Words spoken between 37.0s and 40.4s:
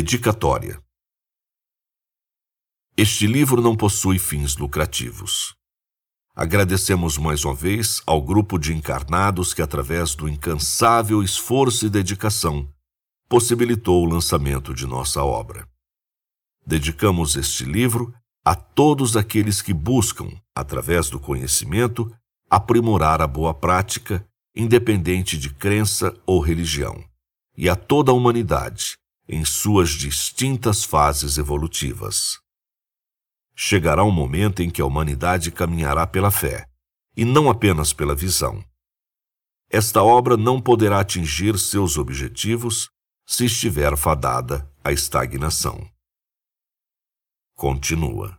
e não apenas pela visão. Esta obra